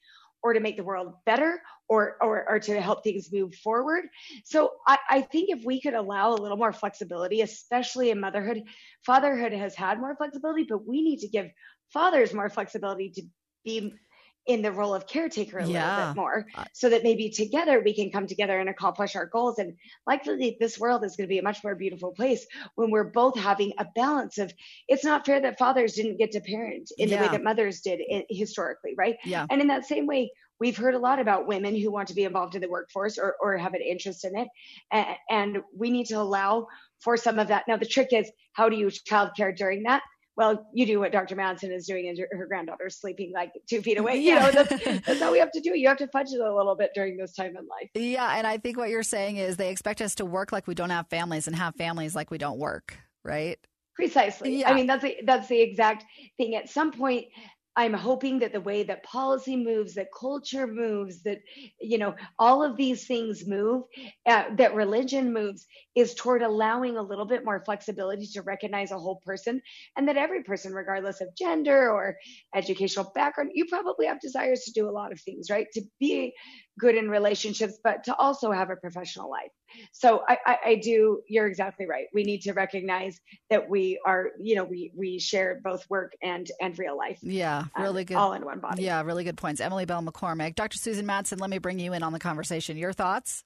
[0.46, 4.04] or to make the world better or, or, or to help things move forward.
[4.44, 8.62] So I, I think if we could allow a little more flexibility, especially in motherhood,
[9.04, 11.50] fatherhood has had more flexibility, but we need to give
[11.92, 13.22] fathers more flexibility to
[13.64, 13.92] be
[14.46, 15.96] in the role of caretaker a yeah.
[15.96, 19.26] little bit more uh, so that maybe together we can come together and accomplish our
[19.26, 19.74] goals and
[20.06, 23.36] likely this world is going to be a much more beautiful place when we're both
[23.38, 24.52] having a balance of
[24.88, 27.16] it's not fair that fathers didn't get to parent in yeah.
[27.16, 30.94] the way that mothers did historically right yeah and in that same way we've heard
[30.94, 33.74] a lot about women who want to be involved in the workforce or, or have
[33.74, 34.48] an interest in it.
[34.90, 36.68] And, and we need to allow
[37.00, 37.64] for some of that.
[37.68, 40.02] Now, the trick is how do you childcare during that?
[40.36, 41.34] Well, you do what Dr.
[41.34, 44.18] Madsen is doing, and her granddaughter's sleeping like two feet away.
[44.20, 44.48] Yeah.
[44.48, 45.76] You know, that's, that's how we have to do.
[45.76, 47.90] You have to fudge it a little bit during this time in life.
[47.94, 50.74] Yeah, and I think what you're saying is they expect us to work like we
[50.74, 53.58] don't have families and have families like we don't work, right?
[53.94, 54.60] Precisely.
[54.60, 54.70] Yeah.
[54.70, 56.04] I mean, that's the, that's the exact
[56.36, 56.54] thing.
[56.54, 57.26] At some point,
[57.76, 61.38] I'm hoping that the way that policy moves, that culture moves, that
[61.80, 63.82] you know all of these things move,
[64.26, 68.98] uh, that religion moves, is toward allowing a little bit more flexibility to recognize a
[68.98, 69.60] whole person,
[69.96, 72.16] and that every person, regardless of gender or
[72.54, 75.66] educational background, you probably have desires to do a lot of things, right?
[75.74, 76.32] To be
[76.78, 79.50] good in relationships, but to also have a professional life.
[79.92, 81.22] So I, I, I, do.
[81.28, 82.06] You're exactly right.
[82.12, 86.50] We need to recognize that we are, you know, we we share both work and
[86.60, 87.18] and real life.
[87.22, 88.16] Yeah, um, really um, good.
[88.16, 88.84] All in one body.
[88.84, 89.60] Yeah, really good points.
[89.60, 90.78] Emily Bell McCormick, Dr.
[90.78, 91.40] Susan Madsen.
[91.40, 92.76] Let me bring you in on the conversation.
[92.76, 93.44] Your thoughts?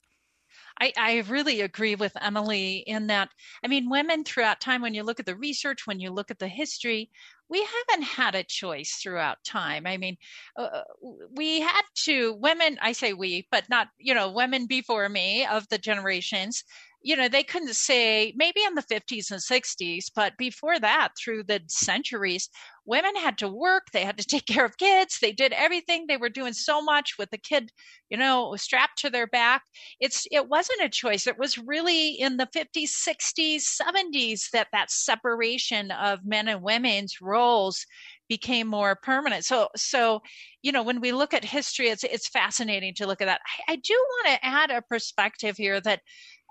[0.81, 3.29] I, I, really agree with Emily in that.
[3.65, 6.39] I mean, women throughout time, when you look at the research, when you look at
[6.39, 7.11] the history,
[7.49, 9.87] we haven't had a choice throughout time.
[9.87, 10.17] I mean,
[10.57, 10.83] uh,
[11.35, 15.69] we had to, women, I say we, but not, you know, women before me of
[15.69, 16.65] the generations
[17.03, 21.45] you know, they couldn't say maybe in the 50s and 60s, but before that, through
[21.45, 22.51] the centuries,
[22.85, 23.87] women had to work.
[23.93, 25.19] They had to take care of kids.
[25.21, 26.07] They did everything.
[26.07, 27.71] They were doing so much with the kid,
[28.11, 29.63] you know, strapped to their back.
[29.99, 31.27] It's it wasn't a choice.
[31.27, 37.21] It was really in the 50s, 60s, 70s that that separation of men and women's
[37.21, 37.87] roles
[38.29, 39.45] became more permanent.
[39.45, 40.21] So, so
[40.63, 43.41] you know, when we look at history, it's it's fascinating to look at that.
[43.69, 46.01] I, I do want to add a perspective here that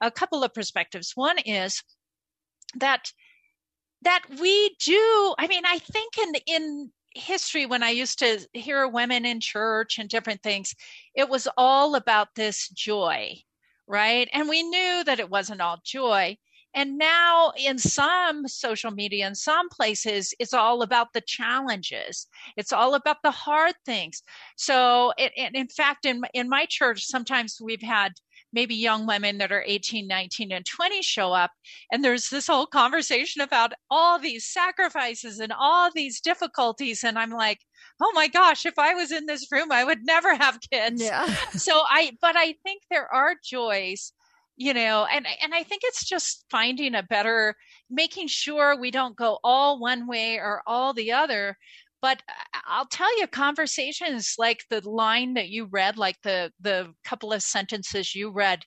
[0.02, 1.12] a couple of perspectives.
[1.16, 1.84] One is
[2.76, 3.12] that
[4.04, 5.36] that we do.
[5.38, 9.98] I mean, I think in in history when I used to hear women in church
[9.98, 10.76] and different things,
[11.16, 13.36] it was all about this joy,
[13.88, 14.30] right?
[14.32, 16.38] And we knew that it wasn't all joy.
[16.76, 22.28] And now, in some social media, in some places, it's all about the challenges.
[22.58, 24.22] It's all about the hard things.
[24.56, 28.14] So, it, in fact, in in my church, sometimes we've had
[28.54, 31.52] maybe young women that are 18, 19, and 20 show up.
[31.92, 37.04] And there's this whole conversation about all these sacrifices and all these difficulties.
[37.04, 37.60] And I'm like,
[38.02, 41.02] oh my gosh, if I was in this room, I would never have kids.
[41.04, 41.26] Yeah.
[41.52, 44.14] so I, but I think there are joys
[44.60, 47.56] you know and and i think it's just finding a better
[47.90, 51.58] making sure we don't go all one way or all the other
[52.02, 52.22] but
[52.68, 57.42] i'll tell you conversations like the line that you read like the the couple of
[57.44, 58.64] sentences you read.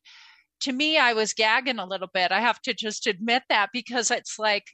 [0.62, 4.11] To me i was gagging a little bit i have to just admit that because
[4.11, 4.64] it's like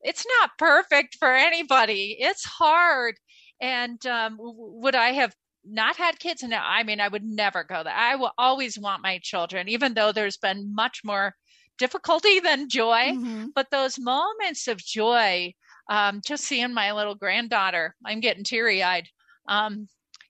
[0.00, 3.16] it's not perfect for anybody it's hard.
[3.60, 6.42] And um, would i have not had kids?
[6.42, 9.94] And i mean i would never go there i will always want my children even
[9.94, 11.34] though there's been much more
[11.78, 13.12] difficulty than joy.
[13.12, 13.46] Mm-hmm.
[13.54, 15.52] but those moments of joy
[15.92, 19.08] um, just seeing my little granddaughter, I'm getting teary eyed,
[19.46, 19.88] um,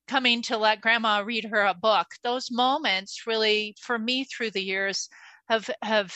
[0.08, 2.08] coming to let grandma read her a book.
[2.24, 5.08] Those moments really, for me through the years,
[5.48, 6.12] have have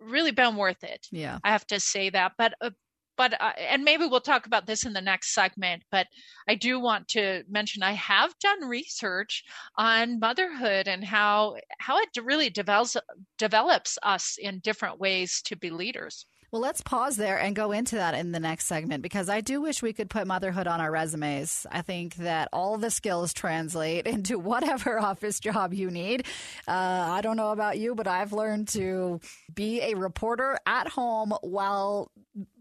[0.00, 1.06] really been worth it.
[1.12, 2.32] Yeah, I have to say that.
[2.38, 2.70] But uh,
[3.18, 5.82] but uh, and maybe we'll talk about this in the next segment.
[5.90, 6.06] But
[6.48, 9.44] I do want to mention I have done research
[9.76, 12.96] on motherhood and how how it really develops
[13.36, 16.24] develops us in different ways to be leaders.
[16.52, 19.60] Well, let's pause there and go into that in the next segment because I do
[19.60, 21.66] wish we could put motherhood on our resumes.
[21.70, 26.26] I think that all the skills translate into whatever office job you need.
[26.68, 26.70] Uh,
[27.10, 29.20] I don't know about you, but I've learned to
[29.52, 32.10] be a reporter at home while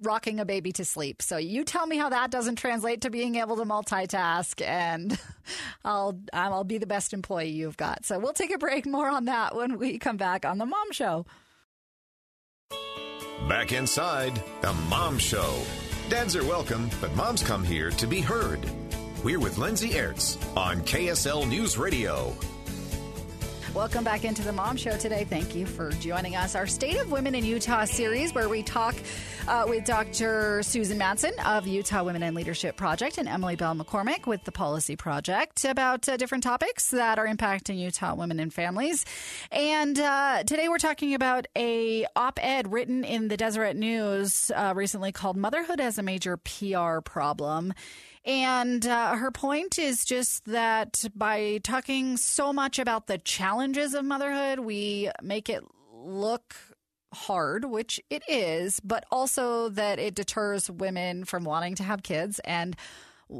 [0.01, 1.21] rocking a baby to sleep.
[1.21, 5.19] So you tell me how that doesn't translate to being able to multitask, and
[5.85, 8.05] I'll I'll be the best employee you've got.
[8.05, 8.85] So we'll take a break.
[8.85, 11.25] More on that when we come back on the Mom Show.
[13.47, 15.61] Back inside the Mom Show.
[16.09, 18.59] Dads are welcome, but moms come here to be heard.
[19.23, 22.35] We're with Lindsay Aerts on KSL News Radio.
[23.75, 25.25] Welcome back into the Mom Show today.
[25.25, 26.55] Thank you for joining us.
[26.55, 28.95] Our State of Women in Utah series, where we talk
[29.49, 30.63] uh, with Dr.
[30.63, 34.95] Susan Madsen of Utah Women in Leadership Project and Emily Bell McCormick with the Policy
[34.95, 39.03] Project about uh, different topics that are impacting Utah women and families.
[39.51, 45.11] And uh, today we're talking about a op-ed written in the Deseret News uh, recently
[45.11, 47.73] called "Motherhood as a Major PR Problem."
[48.25, 54.03] And uh, her point is just that by talking so much about the challenges of
[54.03, 56.55] motherhood, we make it look
[57.13, 62.39] hard, which it is, but also that it deters women from wanting to have kids.
[62.39, 62.75] And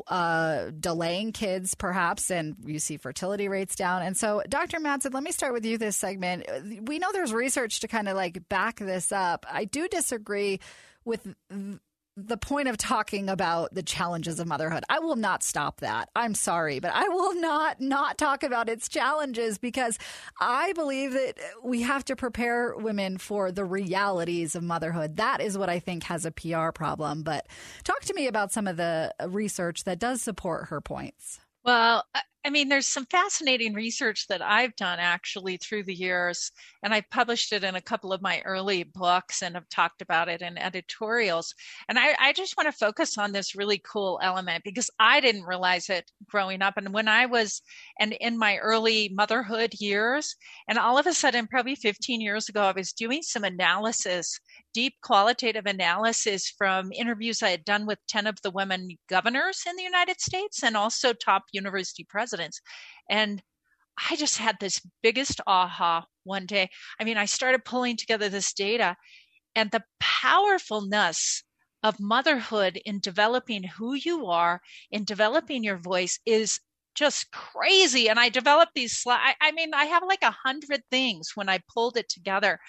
[0.08, 4.02] uh, delaying kids, perhaps, and you see fertility rates down.
[4.02, 4.80] And so, Dr.
[4.80, 6.46] Madsen, let me start with you this segment.
[6.82, 9.46] We know there's research to kind of like back this up.
[9.50, 10.60] I do disagree
[11.04, 11.36] with
[12.18, 14.84] the point of talking about the challenges of motherhood.
[14.90, 16.10] I will not stop that.
[16.16, 20.00] I'm sorry, but I will not not talk about its challenges because
[20.40, 25.18] I believe that we have to prepare women for the realities of motherhood.
[25.18, 27.24] That is what I think has a PR problem.
[27.24, 27.48] But
[27.84, 31.40] talk to me about some of the research that does support her points.
[31.66, 32.06] Well,
[32.46, 36.52] I mean, there's some fascinating research that I've done actually through the years,
[36.84, 40.30] and I published it in a couple of my early books and have talked about
[40.30, 41.56] it in editorials.
[41.90, 45.46] And I, I just want to focus on this really cool element because I didn't
[45.46, 46.78] realize it growing up.
[46.78, 47.64] And when I was
[48.00, 50.36] and in my early motherhood years,
[50.68, 54.40] and all of a sudden, probably 15 years ago, I was doing some analysis
[54.76, 59.78] deep qualitative analysis from interviews I had done with 10 of the women governors in
[59.78, 62.35] the United States and also top university presidents.
[63.10, 63.42] And
[64.10, 66.70] I just had this biggest aha one day.
[67.00, 68.96] I mean, I started pulling together this data
[69.56, 71.44] and the powerfulness
[71.84, 76.60] of motherhood in developing who you are, in developing your voice is
[76.96, 78.10] just crazy.
[78.10, 79.36] And I developed these slides.
[79.42, 82.60] I, I mean, I have like a hundred things when I pulled it together.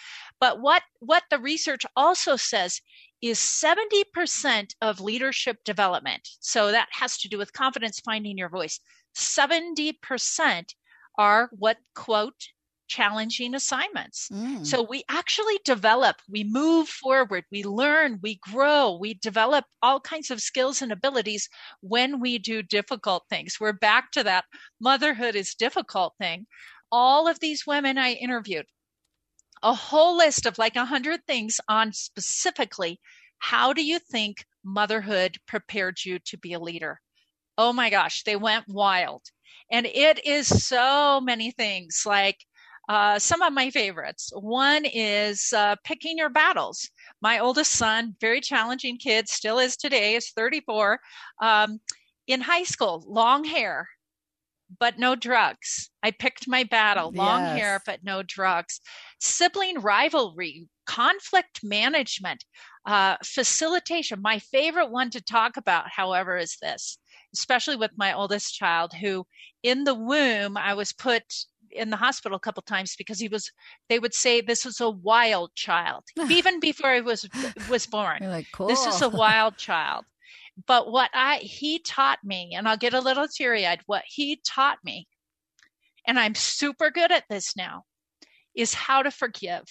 [0.40, 2.80] But what what the research also says
[3.22, 6.28] is 70% of leadership development.
[6.40, 8.78] So that has to do with confidence, finding your voice.
[9.16, 10.74] 70%
[11.18, 12.48] are what quote
[12.88, 14.28] challenging assignments.
[14.32, 14.64] Mm.
[14.64, 20.30] So we actually develop, we move forward, we learn, we grow, we develop all kinds
[20.30, 21.48] of skills and abilities
[21.80, 23.56] when we do difficult things.
[23.60, 24.44] We're back to that
[24.80, 26.46] motherhood is difficult thing.
[26.92, 28.66] All of these women I interviewed,
[29.62, 33.00] a whole list of like a hundred things on specifically
[33.38, 37.00] how do you think motherhood prepared you to be a leader?
[37.58, 39.22] Oh my gosh, they went wild.
[39.70, 42.38] And it is so many things like
[42.88, 44.30] uh, some of my favorites.
[44.34, 46.88] One is uh, picking your battles.
[47.20, 51.00] My oldest son, very challenging kid, still is today, is 34.
[51.42, 51.80] Um,
[52.26, 53.88] in high school, long hair,
[54.80, 55.90] but no drugs.
[56.02, 57.58] I picked my battle long yes.
[57.58, 58.80] hair, but no drugs.
[59.20, 62.44] Sibling rivalry, conflict management,
[62.84, 64.20] uh, facilitation.
[64.20, 66.98] My favorite one to talk about, however, is this,
[67.34, 69.26] especially with my oldest child, who
[69.62, 71.22] in the womb, I was put
[71.70, 73.50] in the hospital a couple times because he was
[73.88, 77.28] they would say this was a wild child even before he was
[77.68, 78.18] was born.
[78.22, 78.68] Like, cool.
[78.68, 80.04] this is a wild child.
[80.66, 84.78] But what i he taught me and i'll get a little teary-eyed what he taught
[84.84, 85.06] me
[86.06, 87.84] and i'm super good at this now
[88.54, 89.64] is how to forgive.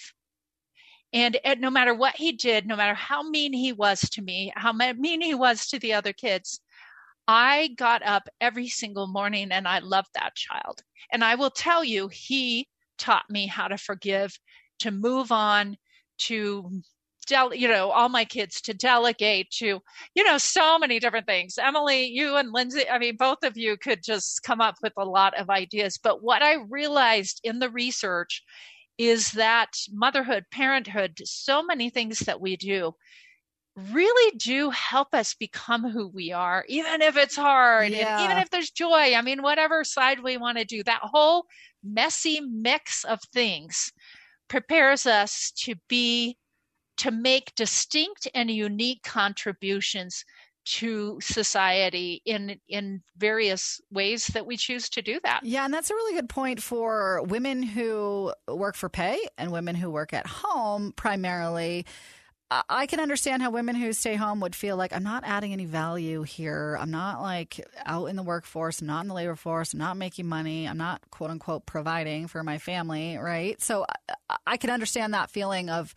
[1.12, 4.52] And, and no matter what he did no matter how mean he was to me
[4.54, 6.60] how mean he was to the other kids
[7.28, 10.82] I got up every single morning and I loved that child.
[11.12, 14.38] And I will tell you, he taught me how to forgive,
[14.80, 15.76] to move on,
[16.18, 16.82] to
[17.26, 19.80] del- you know all my kids to delegate to
[20.14, 23.76] you know so many different things emily you and lindsay i mean both of you
[23.76, 27.70] could just come up with a lot of ideas but what i realized in the
[27.70, 28.42] research
[28.96, 32.94] is that motherhood parenthood so many things that we do
[33.92, 38.16] really do help us become who we are, even if it's hard, yeah.
[38.16, 39.14] and even if there's joy.
[39.14, 41.46] I mean, whatever side we want to do, that whole
[41.84, 43.92] messy mix of things
[44.48, 46.36] prepares us to be
[46.98, 50.24] to make distinct and unique contributions
[50.64, 55.40] to society in in various ways that we choose to do that.
[55.44, 59.76] Yeah, and that's a really good point for women who work for pay and women
[59.76, 61.86] who work at home primarily
[62.50, 65.64] I can understand how women who stay home would feel like I'm not adding any
[65.64, 66.78] value here.
[66.80, 68.80] I'm not like out in the workforce.
[68.80, 69.72] I'm not in the labor force.
[69.72, 70.68] I'm not making money.
[70.68, 73.60] I'm not quote unquote providing for my family, right?
[73.60, 73.84] So
[74.46, 75.92] I can understand that feeling of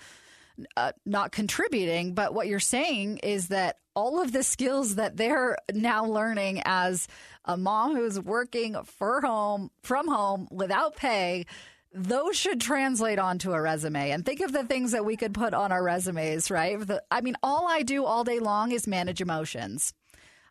[0.75, 2.15] uh, not contributing.
[2.15, 7.07] But what you're saying is that all of the skills that they're now learning as
[7.45, 11.45] a mom who's working for home from home without pay
[11.93, 14.11] those should translate onto a resume.
[14.11, 16.77] And think of the things that we could put on our resumes, right?
[17.09, 19.93] I mean, all I do all day long is manage emotions.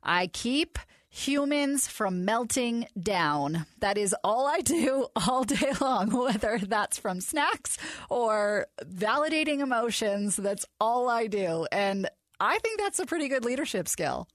[0.02, 0.78] I keep
[1.10, 3.66] humans from melting down.
[3.80, 7.78] That is all I do all day long, whether that's from snacks
[8.10, 10.36] or validating emotions.
[10.36, 11.66] That's all I do.
[11.72, 12.08] And
[12.40, 14.28] I think that's a pretty good leadership skill.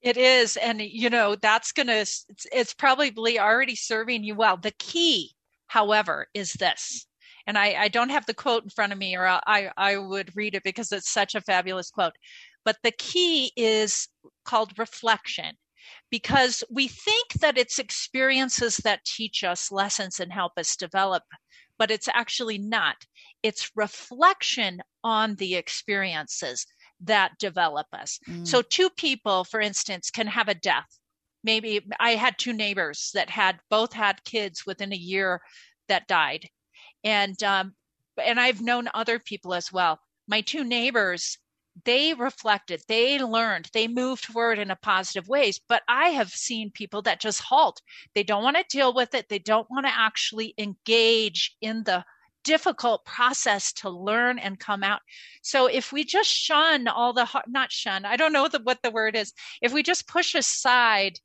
[0.00, 0.56] It is.
[0.56, 4.56] And, you know, that's going to, it's, it's probably already serving you well.
[4.56, 5.32] The key
[5.68, 7.06] however, is this.
[7.46, 10.36] And I, I don't have the quote in front of me, or I, I would
[10.36, 12.12] read it because it's such a fabulous quote.
[12.64, 14.08] But the key is
[14.44, 15.56] called reflection.
[16.10, 21.22] because we think that it's experiences that teach us lessons and help us develop,
[21.78, 22.96] but it's actually not.
[23.42, 26.66] It's reflection on the experiences
[27.00, 28.18] that develop us.
[28.28, 28.46] Mm.
[28.46, 30.98] So, two people, for instance, can have a death.
[31.48, 35.40] Maybe I had two neighbors that had both had kids within a year
[35.88, 36.46] that died,
[37.02, 37.74] and um,
[38.22, 39.98] and I've known other people as well.
[40.26, 41.38] My two neighbors
[41.86, 45.58] they reflected, they learned, they moved forward in a positive ways.
[45.66, 47.80] But I have seen people that just halt.
[48.14, 49.30] They don't want to deal with it.
[49.30, 52.04] They don't want to actually engage in the
[52.44, 55.00] difficult process to learn and come out.
[55.42, 58.90] So if we just shun all the not shun, I don't know the, what the
[58.90, 59.32] word is.
[59.62, 61.18] If we just push aside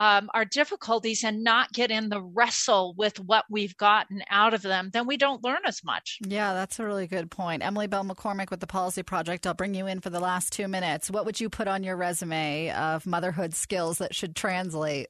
[0.00, 4.62] um, our difficulties and not get in the wrestle with what we've gotten out of
[4.62, 6.18] them, then we don't learn as much.
[6.26, 7.62] Yeah, that's a really good point.
[7.62, 9.46] Emily Bell McCormick with the Policy Project.
[9.46, 11.10] I'll bring you in for the last two minutes.
[11.10, 15.08] What would you put on your resume of motherhood skills that should translate?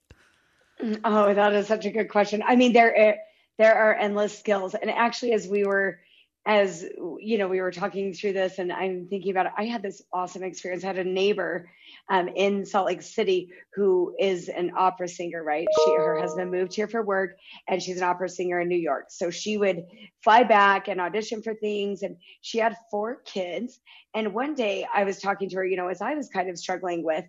[1.04, 2.42] Oh, that is such a good question.
[2.44, 3.18] I mean, there
[3.58, 6.00] there are endless skills, and actually, as we were
[6.46, 6.84] as
[7.20, 9.52] you know, we were talking through this, and I'm thinking about it.
[9.56, 10.82] I had this awesome experience.
[10.82, 11.68] I had a neighbor
[12.10, 15.66] um, in Salt Lake City who is an opera singer, right?
[15.84, 17.36] She, her husband moved here for work
[17.68, 19.06] and she's an opera singer in New York.
[19.08, 19.84] So she would
[20.22, 22.02] fly back and audition for things.
[22.02, 23.78] And she had four kids.
[24.12, 26.58] And one day I was talking to her, you know, as I was kind of
[26.58, 27.24] struggling with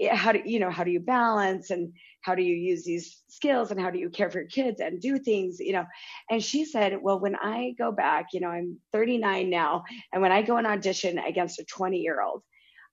[0.00, 3.22] eh, how do, you know, how do you balance and how do you use these
[3.28, 5.84] skills and how do you care for your kids and do things, you know?
[6.30, 9.84] And she said, well, when I go back, you know, I'm 39 now.
[10.10, 12.42] And when I go and audition against a 20 year old,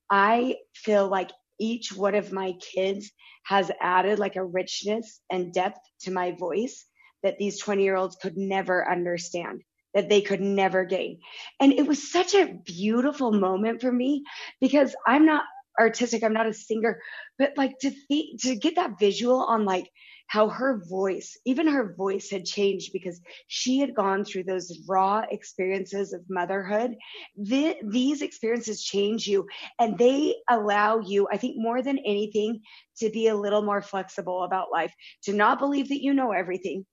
[0.10, 3.12] I feel like each one of my kids
[3.46, 6.86] has added like a richness and depth to my voice
[7.24, 9.62] that these 20 year olds could never understand
[9.94, 11.20] that they could never gain.
[11.60, 14.24] And it was such a beautiful moment for me
[14.62, 15.44] because I'm not
[15.80, 17.02] artistic, I'm not a singer,
[17.38, 19.90] but like to th- to get that visual on like
[20.30, 25.24] how her voice, even her voice had changed because she had gone through those raw
[25.32, 26.96] experiences of motherhood.
[27.36, 29.48] The, these experiences change you
[29.80, 32.62] and they allow you, I think more than anything,
[33.00, 36.86] to be a little more flexible about life, to not believe that you know everything,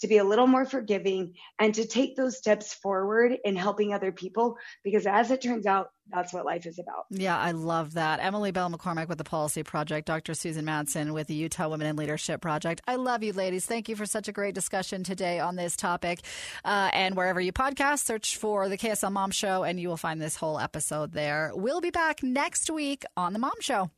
[0.00, 4.12] to be a little more forgiving and to take those steps forward in helping other
[4.12, 7.06] people because as it turns out that's what life is about.
[7.10, 8.20] Yeah, I love that.
[8.20, 10.34] Emily Bell McCormick with the Policy Project, Dr.
[10.34, 12.82] Susan Madsen with the Utah Women in Leadership Project.
[12.86, 13.64] I love you, ladies.
[13.64, 16.20] Thank you for such a great discussion today on this topic.
[16.64, 20.20] Uh, and wherever you podcast, search for the KSL Mom Show and you will find
[20.20, 21.52] this whole episode there.
[21.54, 23.90] We'll be back next week on The Mom Show.